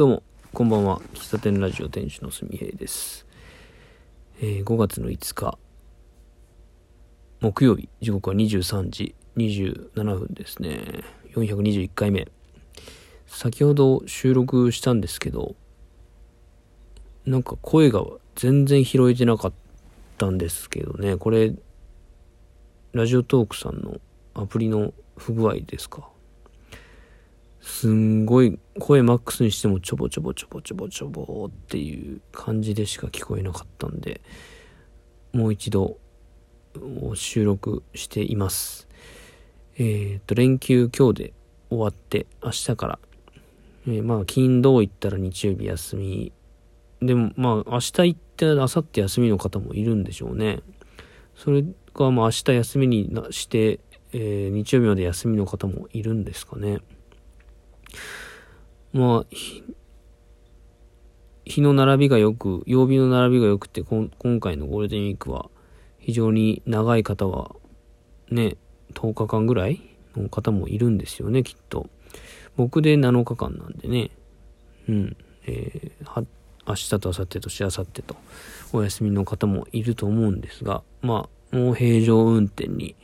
[0.00, 0.22] どうも、
[0.54, 0.98] こんばんは。
[1.12, 3.26] 喫茶店ラジオ店主のすみへいです。
[4.40, 5.58] えー5月の5日、
[7.42, 11.04] 木曜日、時刻は23時27分ですね。
[11.34, 12.28] 421回目。
[13.26, 15.54] 先ほど収録したんですけど、
[17.26, 18.02] なんか声が
[18.36, 19.52] 全然拾えてなかっ
[20.16, 21.18] たんですけどね。
[21.18, 21.52] これ、
[22.94, 24.00] ラジオトークさんの
[24.32, 26.08] アプリの不具合ですか？
[27.60, 34.22] すんごい声マックスにしてもちょぼちょぼちょぼちょぼちょぼっていう感じでしか聞こえなかったんで
[35.32, 35.98] もう一度
[37.14, 38.88] 収録しています。
[39.76, 41.32] えっ、と連休今日で
[41.68, 42.98] 終わって明日から、
[43.86, 46.32] えーまあ金土行ったら日曜日休み。
[47.00, 50.60] でもまあ明日行って明後日休みの方もいるんでしょうね。
[51.34, 53.80] それがまあ明日休みにして、
[54.12, 56.78] えー日曜日まで休みの方もいるんですかね。
[58.92, 59.36] まあ、
[61.44, 64.10] 日の並びがよく、曜日の並びがよくて、今
[64.40, 65.50] 回のゴールデンウィークは、
[65.98, 67.54] 非常に長い方は、
[68.30, 68.56] ね、
[68.94, 69.80] 10日間ぐらい
[70.16, 71.88] の方もいるんですよね、きっと。
[72.56, 74.10] 僕で7日間なんでね、
[74.88, 75.16] うん、
[75.46, 76.26] えー
[76.66, 78.16] 明日と明後日としあさってと、
[78.72, 82.94] お休みの方もいると思うんですが、まあ、もう平常運転に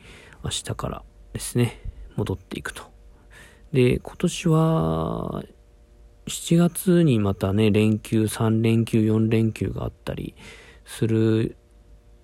[0.45, 1.81] 明日からですね、
[2.17, 2.96] 戻っていくと。
[3.77, 5.45] で、今年は、
[6.29, 10.35] 7月にまたね、連休、3連休、4連休があったり
[10.87, 11.59] する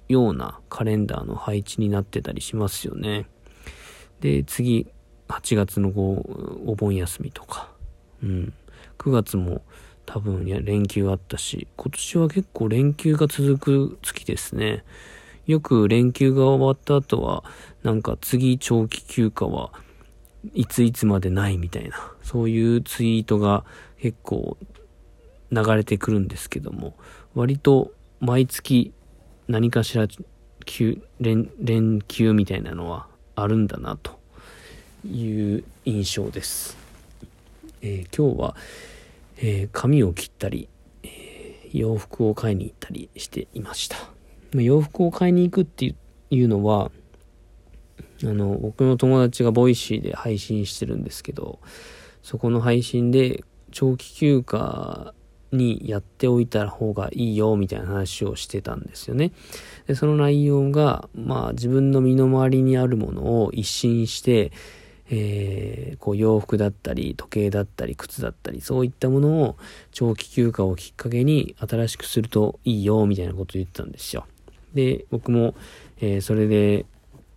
[0.09, 3.27] ようなカレンダーの配置になってたりしますよね。
[4.21, 4.87] で、次、
[5.29, 7.71] 8月のお盆休みとか、
[8.23, 8.55] うん。
[8.97, 9.61] 9月も
[10.07, 14.85] 多分や連休あったし、今年は結構連休が続く月ですね。
[15.45, 17.45] よく連休が終わった後は、
[17.83, 19.71] なんか次長期休暇は
[20.55, 23.65] いついつまでないみたいな、そういうツイートが
[23.99, 24.57] 結構
[25.51, 26.95] 流れてくるんですけども、
[27.35, 28.93] 割と毎月
[29.49, 30.07] 何かしら
[30.65, 34.19] 休連連休みたいなのはあるんだなと
[35.07, 36.77] いう印象です。
[37.81, 38.57] えー今日は、
[39.39, 40.69] えー髪を切ったり、
[41.03, 43.97] えー洋服を買いに行ったりしていました。
[44.53, 45.95] 洋服を買いに行くって
[46.31, 46.91] いうのは、
[48.25, 51.59] あの、僕の友達が Voicy で配信してるんですけど、
[52.23, 55.15] そこの配信で長期休暇
[55.51, 59.33] にやっておいた方がいいよみたいな話をしてたんですよね。
[59.87, 64.53] で、その内容が、まあ自分の身の回りにあるものを一新して、
[65.11, 69.57] えーこう洋服だったり時計だったり靴だったりそういったものを
[69.93, 74.27] 長期休暇をきっかけに新しくするといいよみたいなことを言ってたんですよ。
[74.75, 75.55] で、僕も、
[76.01, 76.87] えーそれで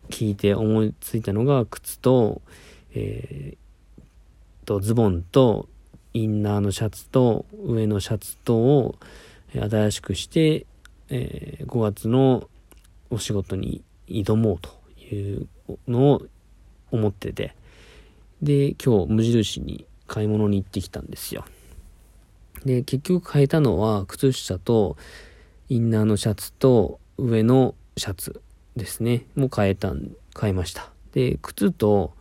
[0.09, 2.41] 聞いて思いついたのが靴と、
[2.93, 3.57] えー
[4.66, 5.69] とズボンと
[6.13, 8.95] インナーのシャツと上のシャツとを
[9.53, 10.66] 新しくして、
[11.09, 12.49] えー5月の
[13.09, 14.71] お仕事に挑もうと
[15.13, 15.47] いう
[15.88, 16.22] のを
[16.91, 17.55] 思ってて。
[18.41, 21.45] で今日無印に買い物に行ってきたんですよ。
[22.63, 24.97] で結局変えたのは靴下と
[25.69, 28.41] インナーのシャツと上のシャツ。
[28.75, 29.25] ですね。
[29.35, 30.89] もう変えたん変えました。
[31.13, 32.13] で靴と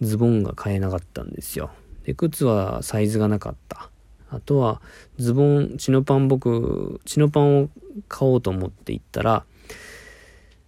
[0.00, 1.70] ズボンが買えなかったんですよ。
[2.04, 3.90] で靴はサイズがなかった。
[4.30, 4.80] あとは
[5.18, 7.68] ズボンチノパン僕チノパンを
[8.08, 9.44] 買おうと思って行ったら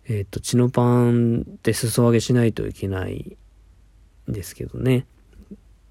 [0.09, 3.37] えっ、とチノパンって裾上げしないといけない
[4.31, 5.07] んですけどね。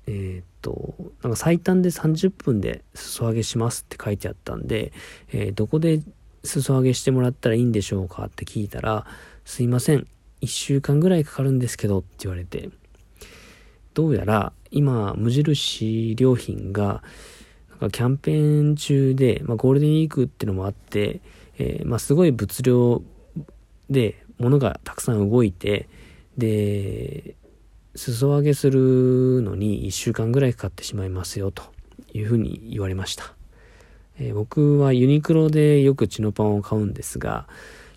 [0.07, 4.91] えっ、となんか最短で30分で裾上げしますって書いてあったんで、
[5.31, 6.01] えーどこで
[6.43, 9.05] 裾上げしてもらったらいいんでしょうかって聞いたら
[9.45, 10.07] すいません
[10.41, 12.69] 1週間ぐらいかかるんですけどって言われて
[13.93, 17.03] どうやら今無印良品が
[17.69, 21.19] なんかキャンペーン中で、まあ、ゴールデンウィークっていうのもあって、
[21.57, 23.01] えーまあ、すごい物量
[23.89, 25.87] で物がたくさん動いて
[26.37, 27.35] で
[27.95, 31.63] 裾上げするのに1週間ぐらいかかってしまいますよと
[32.13, 33.33] いうふうに言われました、
[34.21, 37.47] えー僕はユニクロでよくチノパンを買うんですが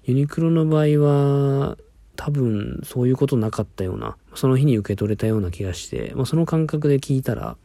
[0.04, 1.76] ユニクロの場合は
[2.16, 7.56] 多分そういうことなかったようなその日に受け取れたような気がして、まあ、その感覚で聞いたら、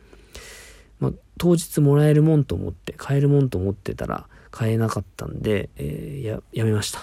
[1.00, 7.00] まあ、当日もらえるもんと思って買えるもんと思ってたら買えなかったんで、えーややめました。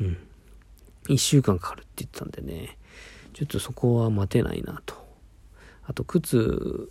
[0.00, 0.16] うん。
[1.08, 2.78] 1週間かかるって言ってたんでね。
[3.32, 4.94] ちょっとそこは待てないなと。
[5.84, 6.90] あと靴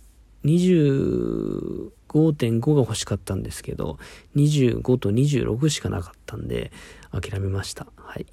[2.12, 3.98] 5.5が欲しかったんですけど
[4.36, 6.72] 25と26しかなかったんで
[7.10, 8.26] 諦めましたはい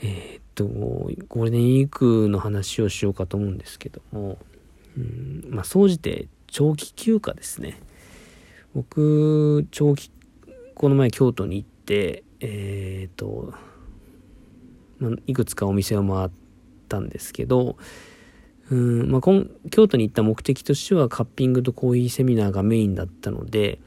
[0.00, 4.38] えーっとゴールデンウィークの話をしようかと思うんですけども
[4.96, 7.78] うんまあ総じて長期休暇ですね。
[8.74, 10.10] 僕、長期、
[10.74, 13.54] この前京都に行って、えっ、と、
[14.98, 16.30] まいくつかお店を回っ
[16.88, 17.76] たんですけど、
[18.70, 19.20] うんまあ、
[19.70, 23.78] 京都に行った目的としてはカッピングとコーヒーセミナーがメインだったので、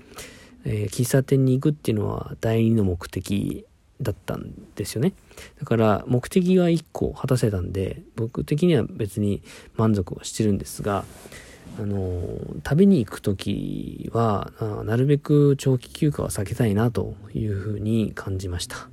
[0.66, 3.66] えー、喫茶店に行くっていうのは第二の目的
[4.02, 5.14] だったんですよね。
[5.60, 9.44] だから目的が1個果たせたんで、僕的には別に
[9.76, 11.06] 満足はしてるんですが、
[11.80, 14.52] あの、旅に行く時は、
[14.86, 18.90] なるべく長期休暇は避けたいなというふうに感じました。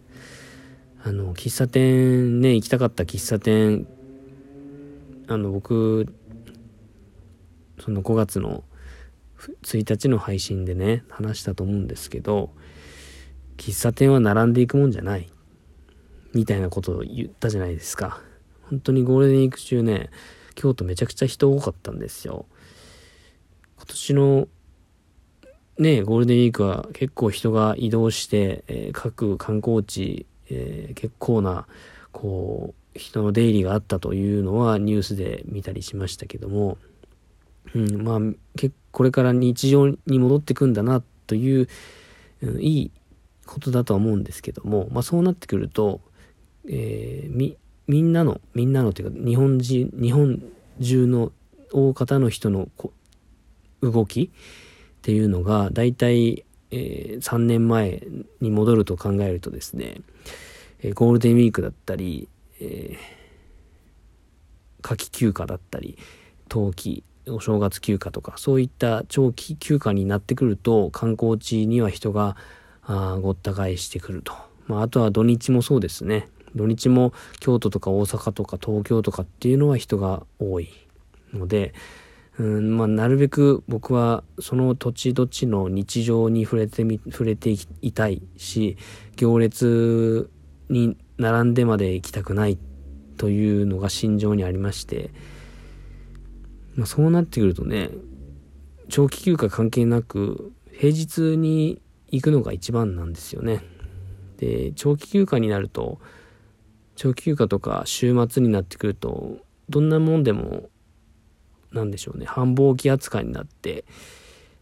[1.02, 3.86] あの、喫茶店ね、行きたかった喫茶店、
[5.28, 6.06] あの、僕、
[7.78, 8.64] その5月の
[9.62, 12.50] 1日の配信でね、話したと思うんですけど、
[13.58, 15.28] 喫茶店は並んでいくもんじゃない。
[16.32, 18.22] みたいなことを言ったじゃないですか。
[18.62, 20.10] 本当にゴールデンウィーク中ね、
[20.54, 22.46] 京都めちゃくちゃ人多かったんですよ。
[23.76, 24.48] 今年の
[25.78, 31.66] ね、ゴールデンウィークは結構人が移動して、えー、各観光地、えー、結構な、
[32.12, 36.76] こう、人の出入りがあったというのはニュースで見たりしましたけども、
[37.74, 38.20] うん、まあ、
[38.90, 41.68] これから日常に戻ってくんだなという、
[42.42, 42.90] うん、いい
[43.46, 46.00] ことだとは思うんですけども、まあそうなってくると、
[46.68, 47.56] えー、み、
[47.86, 50.42] みんなの、みんなのというか、日本人、日本
[50.80, 51.32] 中の
[51.72, 52.68] 大方の人の
[53.80, 58.02] 動きっていうのが、大体、えー、3年前
[58.40, 60.00] に戻ると考えるとですね、
[60.80, 62.28] えー、ゴールデンウィークだったり、
[62.60, 62.96] えー、
[64.82, 65.98] 夏季休暇だったり、
[66.48, 72.36] 冬季、お正月休暇とか、そういった長期休暇になってくると、観光地には人が
[72.82, 74.32] あごった返してくると。
[74.66, 76.28] まあ、あとは土日もそうですね。
[76.54, 80.70] 土日も京都とか大阪とか東京とかっていうのは人が多い
[81.32, 81.74] ので、
[82.38, 88.76] うんまあ、なるべく僕はその土地土地の日常に触れてみ、触れていたいし、
[89.16, 90.30] 行列
[90.70, 92.58] に並んでまで行きたくない
[93.16, 95.10] というのが心情にありまして、
[96.74, 97.90] まあ、そうなってくるとね、
[98.88, 103.64] 長期休暇関係なく、平日に行くのが一番なんですよね。
[104.38, 105.98] で、長期休暇になると、
[106.94, 109.38] 長期休暇とか週末になってくると、
[109.68, 110.70] どんなもんでも、
[111.72, 113.84] なんでしょうね、繁忙期扱いになって、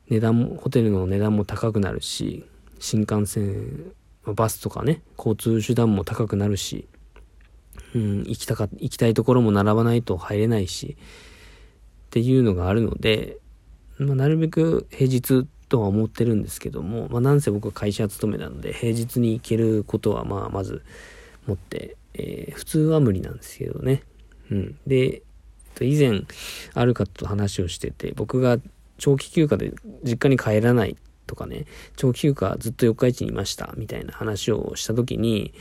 [0.08, 2.46] 値段も、ホテルの値段も高くなるし、
[2.78, 3.92] 新幹線、
[4.34, 6.86] バスとかね、交通手段も高くなるし、
[7.94, 10.96] うん、行きたか、行きたいところも並ばないと入れないし、
[12.06, 13.38] っていうのがあるので、
[13.98, 20.82] まあ、なるべく平日とは思ってるんですけども、まあ、なんせ僕は会社勤めなので、平日に行けることは、まあ、まず
[21.46, 24.02] 持って、えー、普通は無理なんですけどね。
[24.50, 24.78] うん。
[24.86, 25.22] で、
[25.80, 26.22] 以前、
[26.74, 28.58] ある方と話をしてて、僕が
[28.98, 29.74] 長期休暇で
[30.04, 30.96] 実家に帰らない
[31.26, 35.52] とかね、長期休暇ずっと四日市にいました、みたいな話をした時に、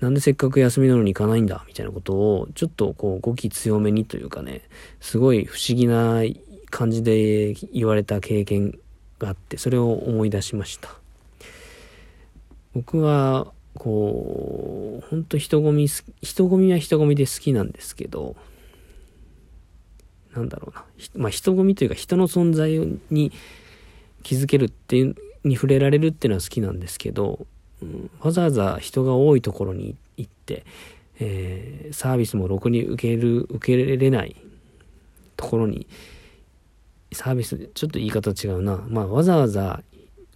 [0.00, 4.62] なんでせっかく休みなのに行かないんだ、みたいなことを、ちょっとこう、語気強めにというかね、
[5.00, 6.22] すごい不思議な
[6.70, 8.78] 感じで言われた経験
[9.18, 10.90] があってそれを思い出しました。
[12.74, 15.88] 僕はこうほんと人混み
[16.22, 18.36] 人混みは人混みで好きなんですけど
[20.34, 20.84] なんだろうな。
[21.14, 22.78] まあ人混みというか人の存在
[23.10, 23.32] に
[24.26, 25.14] 気づけるっていう
[25.44, 27.46] に触れられるっていうのは好きなんですけど、
[27.80, 30.64] うん、わざわざ人が多いところに行って、
[31.20, 34.34] えー、サービスもろくに受ける受けれない
[35.36, 35.86] ところに
[37.12, 38.84] サービス、ちょっと言い方違うな。
[38.88, 39.84] まあ、わざわざ、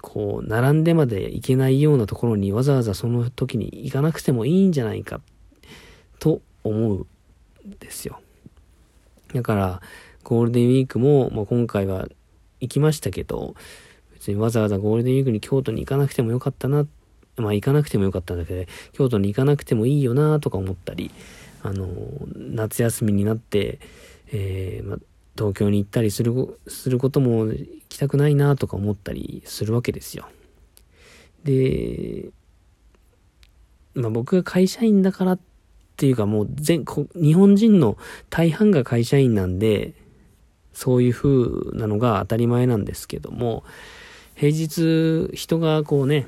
[0.01, 5.21] こう、並んでまで行けないようなところにわざわざその時に行かなくてもいいんじゃないか、
[6.21, 7.07] と思うん
[7.81, 8.21] ですよ。
[9.35, 9.83] だから、
[10.23, 12.09] ゴールデンウィークも、まあ、今回は
[12.61, 13.55] 行きましたけど、
[14.15, 16.87] 別にわざわざゴールデンウィークに京都に行かなくてもよかったな、
[17.37, 21.11] まあ行かなくてもよかったんだけど、京都に行かなくてもいいよなとか思ったり、
[21.63, 21.89] あの、
[22.37, 23.81] 夏休みになって、
[24.33, 24.99] えー、まあ、
[25.37, 30.29] 東京に行ったりする、することも行きたくないなとか思ったりするわけですよ。
[31.45, 32.31] で、
[33.95, 35.41] まあ僕が会社員だからっ
[35.97, 37.97] ていうかもう全、日本人の
[38.29, 39.95] 大半が会社員なんで、
[40.73, 43.65] そういう風なのが当たり前なんですけども、
[44.35, 46.27] 平日人がこうね、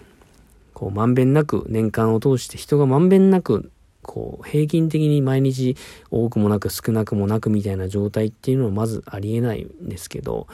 [0.74, 3.70] こうまんべんなく年間を通して人がまんべんなく
[4.02, 5.76] こう、平均的に毎日
[6.10, 10.48] 多くもなく少なくもなくみたいな状態っていうのはまずありえないんですけど、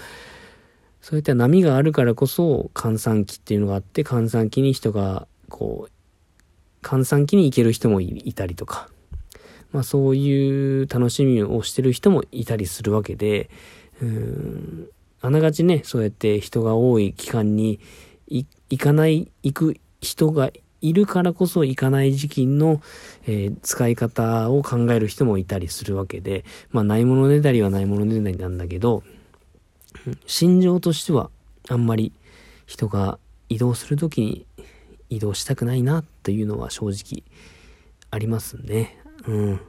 [1.00, 5.90] そういった波があるからこそ、閑散期っていうのがあって、閑散期に人が、こう、
[6.82, 8.88] 閑散期に行ける人もいたりとか、
[9.72, 13.50] まあそういう楽しみをしてる人もいたりするわけで、
[14.00, 14.88] うん
[15.20, 17.80] あながちね、そうやって人が多い期間に
[18.28, 18.46] 行
[18.78, 22.80] かない、行く人がいるからこそ行かない時期の、
[23.26, 29.02] えー、使い方を考える人もいたりするわけで、まあ、ないものねだりはないものねだりなんだけど、
[30.26, 31.30] 心情としては
[31.68, 32.12] あんまり
[32.66, 34.46] 人が移動するときに
[35.10, 37.24] 移動したくないなというのは正直
[38.10, 38.96] ありますね。
[39.28, 39.60] うん。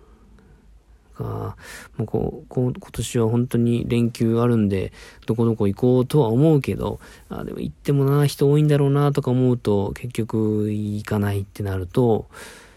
[1.19, 1.57] か、
[1.97, 4.93] もうこう、今年は本当に連休あるんで、
[5.25, 12.29] どこどこ行こうとは思うけど、あでも行ってもな、人多いんだろうなとか思うと、結局行かないってなると、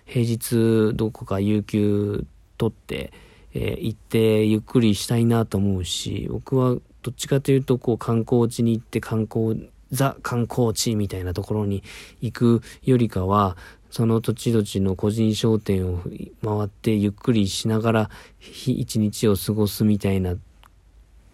[0.05, 2.27] 平日どこか有給
[2.59, 3.13] 取って、
[3.55, 11.83] えー、行ってゆっくりしたいなと思うし、僕はどっちかというと、こう観光地に行って観光、ザ観光地みたいなところに
[12.21, 13.57] 行くよりかは、
[13.93, 15.99] その土地土地の個人商店を
[16.43, 20.33] 回ってゆっくりしながら一日を過ごすみたいな、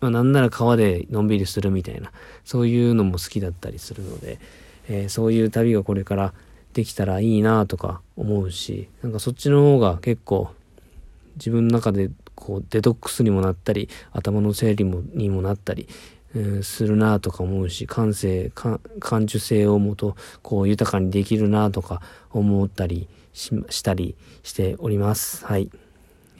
[0.00, 2.10] まあ、なんなら川でのんびりするみたいな、
[2.44, 4.40] そういうのも好きだったりするので、
[4.88, 6.34] えー、そういう旅がこれから
[6.74, 10.50] できたらいいなとか思うし、なんかそっちの方が結構
[11.36, 15.86] 自分の中でこうデトックスにもなったり、頭の整理もにもなったり、
[16.62, 25.44] するなとか思うし、感性、感受性をもと、こう豊かにできるなとか思ったりしたりしております。
[25.44, 25.70] はい。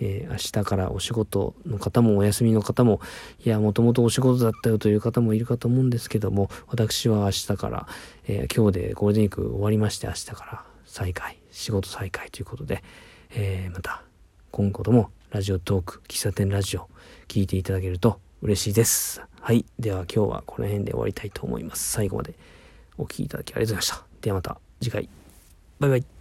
[0.01, 3.01] えー、明日からお仕事の方もお休みの方も、
[3.45, 7.89] いや、もともとお仕事だったよという方もいるかと思うんですけども、私は明日から、
[8.27, 12.83] えー、今日でゴールデンウィーク終わりまして、明日から再開、仕事再開ということで、
[13.31, 14.03] えー、また
[14.51, 16.89] 今後ともラジオトーク、喫茶店ラジオ、
[17.27, 19.23] 聞いていただけると嬉しいです。
[19.41, 19.65] はい。
[19.79, 21.93] では今日はこの辺で終わりたいと思います。
[21.93, 22.35] 最後まで
[22.97, 24.05] お聴きいただきありがとうございました。
[24.21, 25.09] ではまた次回。
[25.81, 26.18] バイバイ。